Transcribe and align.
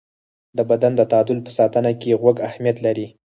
د 0.57 0.59
بدن 0.69 0.91
د 0.95 1.01
تعادل 1.11 1.37
په 1.45 1.51
ساتنه 1.57 1.91
کې 2.01 2.17
غوږ 2.21 2.37
اهمیت 2.49 2.77
لري. 2.85 3.07